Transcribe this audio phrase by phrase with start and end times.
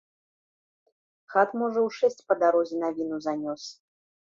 [1.35, 3.73] Хат, можа, у шэсць па дарозе навіну занёс.